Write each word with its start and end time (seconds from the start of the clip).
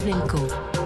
Renko. 0.00 0.79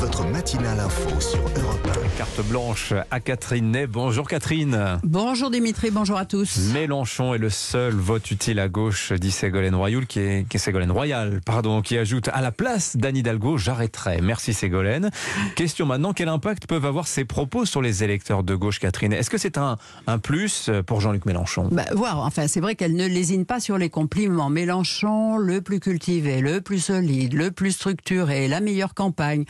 Votre 0.00 0.24
matinale 0.24 0.80
info 0.80 1.20
sur 1.20 1.40
Europe 1.40 1.88
Carte 2.16 2.40
blanche 2.48 2.94
à 3.10 3.20
Catherine 3.20 3.70
Ney. 3.70 3.86
Bonjour 3.86 4.26
Catherine. 4.26 4.98
Bonjour 5.04 5.50
Dimitri, 5.50 5.90
bonjour 5.90 6.16
à 6.16 6.24
tous. 6.24 6.72
Mélenchon 6.72 7.34
est 7.34 7.38
le 7.38 7.50
seul 7.50 7.94
vote 7.94 8.30
utile 8.30 8.60
à 8.60 8.68
gauche, 8.68 9.12
dit 9.12 9.30
Ségolène 9.30 9.74
Royal, 9.74 10.06
qui 10.06 10.20
est, 10.20 10.48
qui 10.48 10.56
est 10.56 10.60
Ségolène 10.60 10.90
Royal, 10.90 11.40
pardon, 11.44 11.82
qui 11.82 11.98
ajoute 11.98 12.28
à 12.28 12.40
la 12.40 12.50
place 12.50 12.96
d'Anne 12.96 13.16
Hidalgo, 13.16 13.58
j'arrêterai. 13.58 14.20
Merci 14.22 14.54
Ségolène. 14.54 15.10
Question 15.54 15.86
maintenant, 15.86 16.12
quel 16.12 16.28
impact 16.28 16.66
peuvent 16.66 16.86
avoir 16.86 17.06
ces 17.06 17.24
propos 17.24 17.64
sur 17.64 17.82
les 17.82 18.02
électeurs 18.02 18.42
de 18.42 18.54
gauche, 18.54 18.80
Catherine? 18.80 19.12
Est-ce 19.12 19.30
que 19.30 19.38
c'est 19.38 19.58
un, 19.58 19.76
un 20.06 20.18
plus 20.18 20.70
pour 20.86 21.00
Jean-Luc 21.00 21.26
Mélenchon? 21.26 21.68
Bah, 21.70 21.84
voir, 21.94 22.20
enfin, 22.20 22.48
c'est 22.48 22.60
vrai 22.60 22.74
qu'elle 22.74 22.94
ne 22.94 23.06
lésine 23.06 23.44
pas 23.44 23.60
sur 23.60 23.78
les 23.78 23.90
compliments. 23.90 24.50
Mélenchon, 24.50 25.36
le 25.36 25.60
plus 25.60 25.80
cultivé, 25.80 26.40
le 26.40 26.60
plus 26.60 26.80
solide, 26.80 27.34
le 27.34 27.50
plus 27.50 27.72
structuré, 27.72 28.48
la 28.48 28.60
meilleure 28.60 28.94
campagne. 28.94 29.44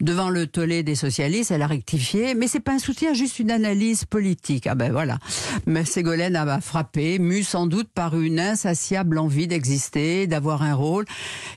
Devant 0.00 0.30
le 0.30 0.46
tollé 0.46 0.82
des 0.82 0.94
socialistes, 0.94 1.50
elle 1.50 1.62
a 1.62 1.66
rectifié, 1.66 2.34
mais 2.34 2.48
c'est 2.48 2.60
pas 2.60 2.72
un 2.72 2.78
soutien, 2.78 3.14
juste 3.14 3.38
une 3.38 3.50
analyse 3.50 4.04
politique. 4.04 4.66
Ah 4.66 4.74
ben 4.74 4.92
voilà. 4.92 5.18
Mais 5.66 5.84
Ségolène 5.84 6.36
a 6.36 6.60
frappé, 6.60 7.18
mue 7.18 7.42
sans 7.42 7.66
doute 7.66 7.88
par 7.94 8.18
une 8.18 8.40
insatiable 8.40 9.18
envie 9.18 9.46
d'exister, 9.46 10.26
d'avoir 10.26 10.62
un 10.62 10.74
rôle. 10.74 11.04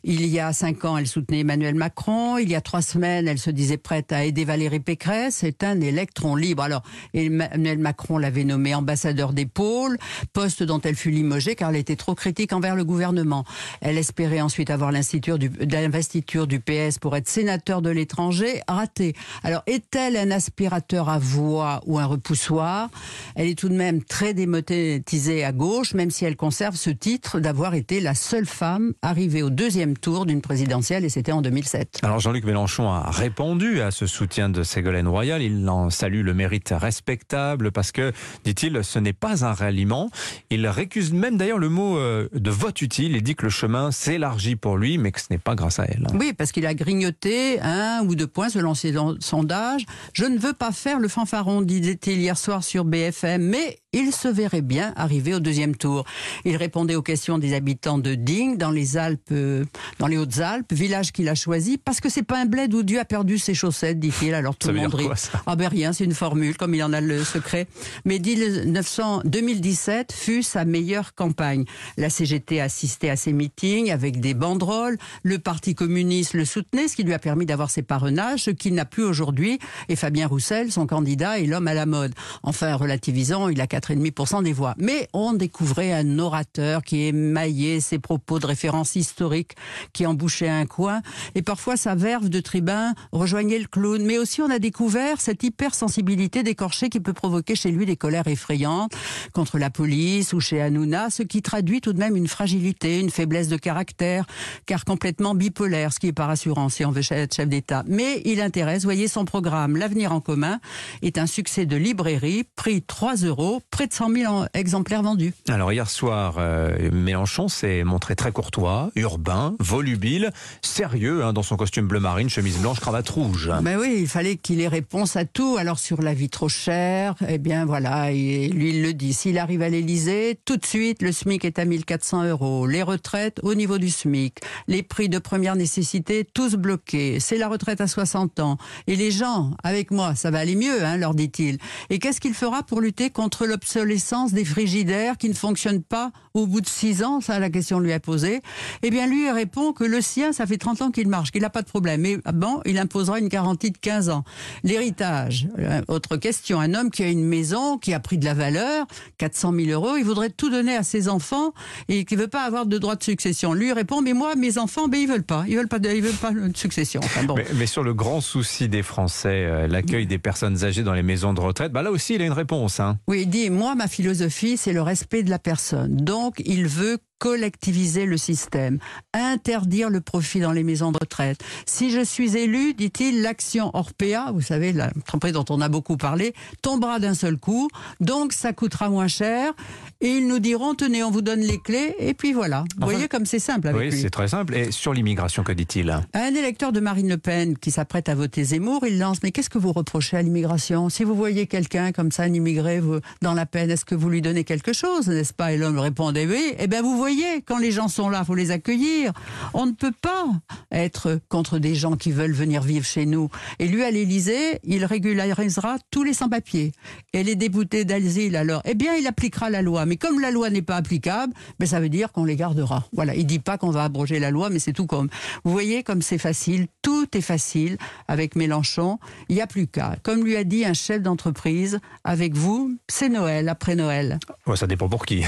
Il 0.03 0.25
y 0.25 0.39
a 0.39 0.53
cinq 0.53 0.85
ans, 0.85 0.97
elle 0.97 1.07
soutenait 1.07 1.39
Emmanuel 1.39 1.75
Macron. 1.75 2.37
Il 2.37 2.49
y 2.49 2.55
a 2.55 2.61
trois 2.61 2.81
semaines, 2.81 3.27
elle 3.27 3.39
se 3.39 3.49
disait 3.49 3.77
prête 3.77 4.11
à 4.11 4.25
aider 4.25 4.45
Valérie 4.45 4.79
Pécresse. 4.79 5.37
C'est 5.39 5.63
un 5.63 5.81
électron 5.81 6.35
libre. 6.35 6.63
Alors, 6.63 6.83
Emmanuel 7.13 7.79
Macron 7.79 8.17
l'avait 8.17 8.43
nommée 8.43 8.75
ambassadeur 8.75 9.33
des 9.33 9.45
pôles, 9.45 9.97
poste 10.33 10.63
dont 10.63 10.81
elle 10.81 10.95
fut 10.95 11.11
limogée 11.11 11.55
car 11.55 11.69
elle 11.69 11.75
était 11.77 11.95
trop 11.95 12.15
critique 12.15 12.53
envers 12.53 12.75
le 12.75 12.83
gouvernement. 12.83 13.45
Elle 13.81 13.97
espérait 13.97 14.41
ensuite 14.41 14.69
avoir 14.69 14.91
l'investiture 14.91 15.37
du, 15.37 15.49
du 15.49 16.59
PS 16.59 16.99
pour 16.99 17.15
être 17.15 17.27
sénateur 17.27 17.81
de 17.81 17.89
l'étranger, 17.89 18.24
raté. 18.67 19.13
Alors, 19.43 19.63
est-elle 19.67 20.17
un 20.17 20.31
aspirateur 20.31 21.09
à 21.09 21.19
voix 21.19 21.81
ou 21.85 21.99
un 21.99 22.05
repoussoir? 22.05 22.89
Elle 23.35 23.47
est 23.47 23.57
tout 23.57 23.69
de 23.69 23.75
même 23.75 24.03
très 24.03 24.33
démonétisée 24.33 25.43
à 25.43 25.51
gauche, 25.51 25.93
même 25.93 26.11
si 26.11 26.25
elle 26.25 26.35
conserve 26.35 26.75
ce 26.75 26.89
titre 26.89 27.39
d'avoir 27.39 27.73
été 27.73 27.99
la 27.99 28.15
seule 28.15 28.45
femme 28.45 28.93
arrivée 29.01 29.43
au 29.43 29.49
deuxième 29.49 29.97
tour 29.97 30.25
d'une 30.25 30.41
présidentielle, 30.41 31.05
et 31.05 31.09
c'était 31.09 31.31
en 31.31 31.41
2007. 31.41 31.99
Alors 32.03 32.19
Jean-Luc 32.19 32.45
Mélenchon 32.45 32.89
a 32.89 33.09
répondu 33.11 33.81
à 33.81 33.91
ce 33.91 34.07
soutien 34.07 34.49
de 34.49 34.63
Ségolène 34.63 35.07
Royal. 35.07 35.41
Il 35.41 35.67
en 35.69 35.89
salue 35.89 36.23
le 36.23 36.33
mérite 36.33 36.73
respectable 36.75 37.71
parce 37.71 37.91
que, 37.91 38.11
dit-il, 38.43 38.83
ce 38.83 38.99
n'est 38.99 39.13
pas 39.13 39.45
un 39.45 39.53
ralliement. 39.53 40.09
Il 40.49 40.67
récuse 40.67 41.13
même 41.13 41.37
d'ailleurs 41.37 41.57
le 41.57 41.69
mot 41.69 41.97
euh, 41.97 42.29
de 42.33 42.49
vote 42.49 42.81
utile. 42.81 43.15
Il 43.15 43.23
dit 43.23 43.35
que 43.35 43.43
le 43.43 43.49
chemin 43.49 43.91
s'élargit 43.91 44.55
pour 44.55 44.77
lui, 44.77 44.97
mais 44.97 45.11
que 45.11 45.21
ce 45.21 45.27
n'est 45.29 45.37
pas 45.37 45.55
grâce 45.55 45.79
à 45.79 45.85
elle. 45.85 46.07
Oui, 46.13 46.33
parce 46.33 46.51
qu'il 46.51 46.65
a 46.65 46.73
grignoté 46.73 47.59
un 47.61 48.01
ou 48.05 48.14
deux 48.15 48.27
points 48.27 48.49
selon 48.49 48.73
ses 48.73 48.93
sondages. 49.19 49.85
Je 50.13 50.25
ne 50.25 50.37
veux 50.37 50.53
pas 50.53 50.71
faire 50.71 50.99
le 50.99 51.07
fanfaron, 51.07 51.61
disait-il 51.61 52.19
hier 52.19 52.37
soir 52.37 52.63
sur 52.63 52.85
BFM, 52.85 53.41
mais 53.41 53.79
il 53.95 54.11
se 54.11 54.27
verrait 54.27 54.61
bien 54.61 54.93
arriver 54.95 55.33
au 55.33 55.39
deuxième 55.39 55.75
tour. 55.75 56.05
Il 56.43 56.55
répondait 56.57 56.95
aux 56.95 57.01
questions 57.01 57.37
des 57.39 57.53
habitants 57.55 57.97
de 57.97 58.13
Digne, 58.13 58.57
dans 58.57 58.69
les 58.71 58.97
Alpes, 58.97 59.29
euh, 59.31 59.65
dans 59.99 60.07
les 60.07 60.17
Hautes-Alpes, 60.17 60.71
village 60.73 61.11
qu'il 61.11 61.27
a 61.29 61.35
choisi, 61.35 61.77
parce 61.77 61.99
que 62.01 62.09
c'est 62.09 62.21
pas 62.23 62.39
un 62.39 62.45
bled 62.45 62.73
où 62.73 62.83
Dieu 62.83 62.99
a 62.99 63.05
perdu 63.05 63.37
ses 63.39 63.53
chaussettes, 63.53 63.99
dit-il. 63.99 64.33
Alors 64.33 64.55
tout 64.55 64.67
Ça 64.67 64.73
le 64.73 64.81
monde 64.81 64.93
rit. 64.93 65.05
quoi, 65.05 65.15
Ah 65.47 65.55
ben 65.55 65.67
rien, 65.69 65.93
c'est 65.93 66.03
une 66.03 66.13
formule, 66.13 66.57
comme 66.57 66.75
il 66.75 66.83
en 66.83 66.93
a 66.93 67.01
le 67.01 67.23
secret. 67.23 67.67
Mais 68.05 68.19
1900 68.19 69.21
2017 69.25 70.11
fut 70.11 70.43
sa 70.43 70.65
meilleure 70.65 71.15
campagne. 71.15 71.65
La 71.97 72.09
CGT 72.09 72.59
assistait 72.61 73.09
à 73.09 73.15
ses 73.15 73.33
meetings 73.33 73.91
avec 73.91 74.19
des 74.19 74.33
banderoles. 74.33 74.97
Le 75.23 75.39
Parti 75.39 75.73
communiste 75.75 76.33
le 76.33 76.45
soutenait, 76.45 76.87
ce 76.87 76.95
qui 76.95 77.03
lui 77.03 77.13
a 77.13 77.19
permis 77.19 77.45
d'avoir 77.45 77.69
ses 77.69 77.81
parrainages, 77.81 78.43
ce 78.43 78.51
qu'il 78.51 78.73
n'a 78.73 78.85
plus 78.85 79.03
aujourd'hui. 79.03 79.59
Et 79.89 79.95
Fabien 79.95 80.27
Roussel, 80.27 80.71
son 80.71 80.85
candidat, 80.87 81.39
est 81.39 81.45
l'homme 81.45 81.67
à 81.67 81.73
la 81.73 81.85
mode. 81.85 82.13
Enfin, 82.43 82.75
relativisant, 82.75 83.49
il 83.49 83.61
a 83.61 83.67
4,5% 83.93 84.43
des 84.43 84.53
voix. 84.53 84.75
Mais 84.77 85.07
on 85.13 85.33
découvrait 85.33 85.93
un 85.93 86.19
orateur 86.19 86.83
qui 86.83 87.03
émaillait 87.03 87.79
ses 87.79 87.99
propos 87.99 88.39
de 88.39 88.47
référence 88.47 88.95
historique, 88.95 89.55
qui 89.93 90.05
embouchait 90.05 90.49
un 90.49 90.65
coin. 90.65 91.01
Et 91.35 91.41
parfois, 91.41 91.77
sa 91.77 91.95
verve 91.95 92.29
de 92.29 92.39
tribun 92.39 92.93
rejoignait 93.11 93.59
le 93.59 93.67
clown. 93.67 94.03
Mais 94.05 94.17
aussi, 94.17 94.41
on 94.41 94.49
a 94.49 94.59
découvert 94.59 95.21
cette 95.21 95.43
hypersensibilité 95.43 96.43
d'écorché 96.43 96.89
qui 96.89 96.99
peut 96.99 97.13
provoquer 97.13 97.55
chez 97.55 97.71
lui 97.71 97.85
des 97.85 97.97
colères 97.97 98.27
effrayantes 98.27 98.93
contre 99.33 99.57
la 99.57 99.69
police 99.69 100.33
ou 100.33 100.39
chez 100.39 100.61
Hanouna, 100.61 101.09
ce 101.09 101.23
qui 101.23 101.41
traduit 101.41 101.81
tout 101.81 101.93
de 101.93 101.99
même 101.99 102.15
une 102.15 102.27
fragilité, 102.27 102.99
une 102.99 103.09
faiblesse 103.09 103.47
de 103.47 103.57
caractère, 103.57 104.25
car 104.65 104.85
complètement 104.85 105.35
bipolaire, 105.35 105.93
ce 105.93 105.99
qui 105.99 106.07
est 106.07 106.13
pas 106.13 106.25
rassurant 106.25 106.69
si 106.69 106.85
on 106.85 106.91
veut 106.91 107.03
être 107.09 107.35
chef 107.35 107.47
d'État. 107.47 107.83
Mais 107.87 108.21
il 108.25 108.41
intéresse, 108.41 108.83
voyez 108.83 109.07
son 109.07 109.25
programme 109.25 109.75
L'avenir 109.75 110.11
en 110.11 110.21
commun 110.21 110.59
est 111.01 111.17
un 111.17 111.27
succès 111.27 111.65
de 111.65 111.75
librairie, 111.75 112.43
prix 112.55 112.81
3 112.81 113.15
euros, 113.17 113.61
près 113.75 113.87
de 113.87 113.93
100 113.93 114.09
000 114.13 114.45
exemplaires 114.53 115.03
vendus. 115.03 115.33
Alors 115.49 115.73
hier 115.73 115.89
soir, 115.89 116.35
euh, 116.37 116.89
Mélenchon 116.93 117.49
s'est 117.49 117.83
montré 117.83 118.15
très 118.15 118.31
courtois, 118.31 118.89
urbain, 118.95 119.53
volubile, 119.59 120.31
sérieux 120.61 121.25
hein, 121.25 121.33
dans 121.33 121.43
son 121.43 121.57
costume 121.57 121.85
bleu 121.85 121.99
marine, 121.99 122.29
chemise 122.29 122.57
blanche, 122.59 122.79
cravate 122.79 123.09
rouge. 123.09 123.51
Ben 123.63 123.77
oui, 123.77 123.97
il 123.99 124.07
fallait 124.07 124.37
qu'il 124.37 124.61
ait 124.61 124.69
réponse 124.69 125.17
à 125.17 125.25
tout. 125.25 125.57
Alors 125.59 125.77
sur 125.77 126.01
la 126.01 126.13
vie 126.13 126.29
trop 126.29 126.47
chère, 126.47 127.15
eh 127.27 127.37
bien 127.37 127.65
voilà, 127.65 128.11
lui 128.11 128.69
il 128.69 128.81
le 128.81 128.93
dit. 128.93 129.13
S'il 129.13 129.37
arrive 129.37 129.61
à 129.61 129.67
l'Élysée, 129.67 130.39
tout 130.45 130.55
de 130.55 130.65
suite 130.65 131.01
le 131.01 131.11
SMIC 131.11 131.43
est 131.43 131.59
à 131.59 131.65
1400 131.65 132.23
euros. 132.29 132.67
Les 132.67 132.81
retraites 132.81 133.41
au 133.43 133.55
niveau 133.55 133.77
du 133.77 133.89
SMIC, 133.89 134.39
les 134.69 134.83
prix 134.83 135.09
de 135.09 135.19
première 135.19 135.57
nécessité 135.57 136.23
tous 136.23 136.55
bloqués. 136.55 137.19
C'est 137.19 137.37
la 137.37 137.49
retraite 137.49 137.81
à 137.81 137.87
60 137.87 138.39
ans. 138.39 138.57
Et 138.87 138.95
les 138.95 139.11
gens, 139.11 139.51
avec 139.65 139.91
moi, 139.91 140.15
ça 140.15 140.31
va 140.31 140.39
aller 140.39 140.55
mieux, 140.55 140.81
hein, 140.85 140.95
leur 140.95 141.13
dit-il. 141.13 141.57
Et 141.89 141.99
qu'est-ce 141.99 142.21
qu'il 142.21 142.33
fera 142.33 142.63
pour 142.63 142.79
lutter 142.79 143.09
contre 143.09 143.45
l'obsolescence 143.55 144.33
des 144.33 144.43
frigidaires 144.43 145.17
qui 145.17 145.29
ne 145.29 145.33
fonctionnent 145.33 145.81
pas 145.81 146.11
au 146.33 146.45
bout 146.45 146.59
de 146.59 146.67
6 146.67 147.03
ans 147.03 147.21
Ça, 147.21 147.39
la 147.39 147.49
question 147.49 147.79
lui 147.79 147.93
a 147.93 148.01
posée. 148.01 148.41
Eh 148.83 148.89
bien, 148.89 149.07
lui 149.07 149.27
il 149.27 149.31
répond 149.31 149.71
que 149.71 149.85
le 149.85 150.01
sien, 150.01 150.33
ça 150.33 150.45
fait 150.45 150.57
30 150.57 150.81
ans 150.81 150.91
qu'il 150.91 151.07
marche, 151.07 151.31
qu'il 151.31 151.41
n'a 151.41 151.49
pas 151.49 151.61
de 151.61 151.67
problème. 151.67 152.01
Mais 152.01 152.17
ah 152.25 152.33
bon, 152.33 152.59
il 152.65 152.77
imposera 152.77 153.17
une 153.17 153.29
garantie 153.29 153.71
de 153.71 153.77
15 153.77 154.09
ans. 154.09 154.25
L'héritage, 154.63 155.47
euh, 155.57 155.81
autre 155.87 156.17
question. 156.17 156.59
Un 156.59 156.73
homme 156.73 156.91
qui 156.91 157.03
a 157.03 157.07
une 157.07 157.23
maison, 157.23 157.77
qui 157.77 157.93
a 157.93 158.01
pris 158.01 158.17
de 158.17 158.25
la 158.25 158.33
valeur, 158.33 158.87
400 159.19 159.53
000 159.53 159.69
euros, 159.69 159.95
il 159.95 160.03
voudrait 160.03 160.29
tout 160.29 160.49
donner 160.49 160.75
à 160.75 160.83
ses 160.83 161.07
enfants 161.07 161.53
et 161.87 162.03
qui 162.03 162.17
veut 162.17 162.27
pas 162.27 162.43
avoir 162.43 162.65
de 162.65 162.77
droit 162.77 162.97
de 162.97 163.03
succession. 163.03 163.53
Lui 163.53 163.71
répond, 163.71 164.01
mais 164.01 164.13
moi, 164.13 164.35
mes 164.35 164.57
enfants, 164.57 164.89
ben, 164.89 164.99
ils 164.99 165.07
veulent 165.07 165.23
pas. 165.23 165.45
Ils 165.47 165.55
veulent 165.55 165.69
pas 165.69 165.79
de, 165.79 165.89
ils 165.89 166.03
veulent 166.03 166.13
pas 166.13 166.31
de 166.31 166.57
succession. 166.57 166.99
Enfin, 167.05 167.23
bon. 167.23 167.35
Mais, 167.35 167.45
mais 167.55 167.67
sur 167.67 167.83
le 167.83 167.93
grand 167.93 168.19
souci 168.19 168.67
des 168.67 168.83
Français, 168.83 169.45
euh, 169.45 169.67
l'accueil 169.67 170.07
des 170.07 170.17
personnes 170.17 170.65
âgées 170.65 170.83
dans 170.83 170.93
les 170.93 171.03
maisons 171.03 171.33
de 171.33 171.39
retraite, 171.39 171.71
bah 171.71 171.81
là 171.81 171.91
aussi 171.91 172.15
il 172.15 172.21
a 172.21 172.25
une 172.25 172.33
réponse. 172.33 172.81
Hein. 172.81 172.97
Oui, 173.07 173.21
il 173.21 173.29
dit, 173.29 173.44
moi, 173.49 173.75
ma 173.75 173.87
philosophie, 173.87 174.57
c'est 174.57 174.73
le 174.73 174.81
respect 174.81 175.23
de 175.23 175.29
la 175.29 175.39
personne. 175.39 175.97
Donc, 175.97 176.41
il 176.45 176.67
veut 176.67 176.97
collectiviser 177.19 178.05
le 178.05 178.17
système, 178.17 178.79
interdire 179.13 179.89
le 179.89 180.01
profit 180.01 180.39
dans 180.39 180.51
les 180.51 180.63
maisons 180.63 180.91
de 180.91 180.97
retraite. 180.99 181.39
Si 181.65 181.89
je 181.91 182.03
suis 182.03 182.37
élu, 182.37 182.73
dit-il, 182.73 183.21
l'action 183.21 183.71
Orpea, 183.73 184.31
vous 184.33 184.41
savez, 184.41 184.73
l'entreprise 184.73 185.33
dont 185.33 185.45
on 185.49 185.61
a 185.61 185.69
beaucoup 185.69 185.97
parlé, 185.97 186.33
tombera 186.61 186.99
d'un 186.99 187.13
seul 187.13 187.37
coup, 187.37 187.69
donc 187.99 188.33
ça 188.33 188.53
coûtera 188.53 188.89
moins 188.89 189.07
cher, 189.07 189.53
et 190.01 190.09
ils 190.09 190.27
nous 190.27 190.39
diront, 190.39 190.75
tenez, 190.75 191.03
on 191.03 191.11
vous 191.11 191.21
donne 191.21 191.39
les 191.39 191.57
clés, 191.57 191.95
et 191.99 192.13
puis 192.13 192.33
voilà. 192.33 192.65
Vous 192.77 192.85
voyez 192.85 193.07
comme 193.07 193.25
c'est 193.25 193.39
simple 193.39 193.69
avec 193.69 193.91
Oui, 193.91 193.99
c'est 193.99 194.09
très 194.09 194.27
simple. 194.27 194.55
Et 194.55 194.71
sur 194.71 194.93
l'immigration, 194.93 195.43
que 195.43 195.53
dit-il? 195.53 195.89
Un 196.13 196.35
électeur 196.35 196.71
de 196.71 196.79
Marine 196.79 197.09
Le 197.09 197.17
Pen 197.17 197.57
qui 197.57 197.71
s'apprête 197.71 198.09
à 198.09 198.15
voter 198.15 198.43
Zemmour, 198.43 198.85
il 198.85 198.99
lance 198.99 199.23
Mais 199.23 199.31
qu'est-ce 199.31 199.49
que 199.49 199.57
vous 199.57 199.71
reprochez 199.71 200.17
à 200.17 200.21
l'immigration? 200.21 200.89
Si 200.89 201.03
vous 201.03 201.15
voyez 201.15 201.47
quelqu'un 201.47 201.91
comme 201.91 202.11
ça, 202.11 202.23
un 202.23 202.33
immigré, 202.33 202.79
vous, 202.79 202.99
dans 203.21 203.33
la 203.33 203.45
peine, 203.45 203.71
est-ce 203.71 203.85
que 203.85 203.95
vous 203.95 204.09
lui 204.09 204.21
donnez 204.21 204.43
quelque 204.43 204.73
chose, 204.73 205.07
n'est-ce 205.07 205.33
pas? 205.33 205.53
Et 205.53 205.57
l'homme 205.57 205.79
répondait 205.79 206.27
Oui. 206.27 206.53
Eh 206.59 206.67
bien, 206.67 206.81
vous 206.81 206.97
voyez, 206.97 207.04
quand 207.45 207.57
les 207.57 207.71
gens 207.71 207.87
sont 207.87 208.09
là, 208.09 208.23
faut 208.23 208.35
les 208.35 208.51
accueillir. 208.51 209.13
On 209.53 209.65
ne 209.65 209.71
peut 209.71 209.93
pas 210.01 210.25
être 210.71 211.19
contre 211.29 211.59
des 211.59 211.75
gens 211.75 211.95
qui 211.95 212.11
veulent 212.11 212.33
venir 212.33 212.61
vivre 212.61 212.85
chez 212.85 213.05
nous. 213.05 213.29
Et 213.59 213.67
lui, 213.67 213.83
à 213.83 213.91
l'Élysée, 213.91 214.59
il 214.63 214.85
régularisera 214.85 215.77
tous 215.91 216.03
les 216.03 216.13
sans-papiers. 216.13 216.71
Et 217.13 217.23
les 217.23 217.35
déboutés 217.35 217.85
d'asile, 217.85 218.35
alors, 218.35 218.61
eh 218.65 218.73
bien, 218.73 218.95
il 218.95 219.05
appliquera 219.07 219.49
la 219.49 219.61
loi. 219.61 219.85
Mais 219.85 219.97
comme 219.97 220.19
la 220.19 220.31
loi 220.31 220.49
n'est 220.49 220.61
pas 220.61 220.77
applicable, 220.77 221.33
ben, 221.59 221.67
ça 221.67 221.79
veut 221.79 221.89
dire 221.89 222.11
qu'on 222.11 222.25
les 222.25 222.35
gardera. 222.35 222.85
Voilà. 222.93 223.15
Il 223.15 223.25
dit 223.25 223.39
pas 223.39 223.57
qu'on 223.57 223.71
va 223.71 223.83
abroger 223.83 224.19
la 224.19 224.31
loi, 224.31 224.49
mais 224.49 224.59
c'est 224.59 224.73
tout 224.73 224.87
comme. 224.87 225.09
Vous 225.43 225.51
voyez 225.51 225.83
comme 225.83 226.01
c'est 226.01 226.17
facile. 226.17 226.67
Est 227.13 227.21
facile 227.21 227.77
avec 228.07 228.35
Mélenchon. 228.35 228.99
Il 229.29 229.35
n'y 229.35 229.41
a 229.41 229.47
plus 229.47 229.67
qu'à. 229.67 229.95
Comme 230.03 230.23
lui 230.23 230.35
a 230.35 230.43
dit 230.43 230.65
un 230.65 230.73
chef 230.73 231.01
d'entreprise, 231.01 231.79
avec 232.03 232.35
vous, 232.35 232.75
c'est 232.87 233.09
Noël, 233.09 233.49
après 233.49 233.75
Noël. 233.75 234.19
Ouais, 234.47 234.55
Ça 234.55 234.67
dépend 234.67 234.89
pour 234.89 235.05
qui. 235.05 235.23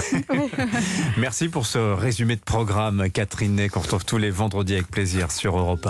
Merci 1.18 1.50
pour 1.50 1.66
ce 1.66 1.78
résumé 1.78 2.36
de 2.36 2.42
programme, 2.42 3.10
Catherine 3.12 3.56
Ney, 3.56 3.70
qu'on 3.70 3.82
retrouve 3.82 4.06
tous 4.06 4.18
les 4.18 4.30
vendredis 4.32 4.74
avec 4.74 4.88
plaisir 4.88 5.32
sur 5.32 5.58
Europe 5.58 5.80
1. 5.80 5.86